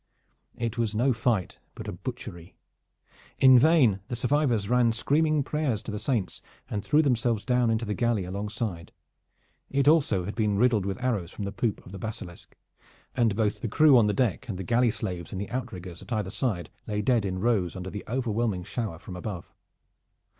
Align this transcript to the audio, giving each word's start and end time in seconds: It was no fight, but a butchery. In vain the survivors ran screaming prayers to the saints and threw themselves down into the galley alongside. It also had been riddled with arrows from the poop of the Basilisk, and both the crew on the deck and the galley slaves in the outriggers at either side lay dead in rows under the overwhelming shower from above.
It 0.57 0.79
was 0.79 0.95
no 0.95 1.13
fight, 1.13 1.59
but 1.75 1.87
a 1.87 1.91
butchery. 1.91 2.55
In 3.37 3.59
vain 3.59 3.99
the 4.07 4.15
survivors 4.15 4.67
ran 4.67 4.93
screaming 4.93 5.43
prayers 5.43 5.83
to 5.83 5.91
the 5.91 5.99
saints 5.99 6.41
and 6.71 6.83
threw 6.83 7.03
themselves 7.03 7.45
down 7.45 7.69
into 7.69 7.85
the 7.85 7.93
galley 7.93 8.23
alongside. 8.25 8.91
It 9.69 9.87
also 9.87 10.25
had 10.25 10.33
been 10.33 10.57
riddled 10.57 10.87
with 10.87 10.99
arrows 11.03 11.29
from 11.29 11.45
the 11.45 11.51
poop 11.51 11.85
of 11.85 11.91
the 11.91 11.99
Basilisk, 11.99 12.55
and 13.15 13.35
both 13.35 13.61
the 13.61 13.67
crew 13.67 13.95
on 13.95 14.07
the 14.07 14.13
deck 14.15 14.49
and 14.49 14.57
the 14.57 14.63
galley 14.63 14.89
slaves 14.89 15.31
in 15.31 15.37
the 15.37 15.51
outriggers 15.51 16.01
at 16.01 16.11
either 16.11 16.31
side 16.31 16.71
lay 16.87 17.03
dead 17.03 17.23
in 17.23 17.37
rows 17.37 17.75
under 17.75 17.91
the 17.91 18.03
overwhelming 18.07 18.63
shower 18.63 18.97
from 18.97 19.15
above. 19.15 19.53